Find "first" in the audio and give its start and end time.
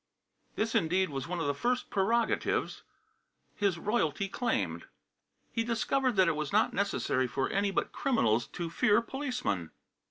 1.53-1.91